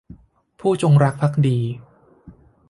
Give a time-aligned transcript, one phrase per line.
[0.59, 1.57] ผู้จงรักภักดี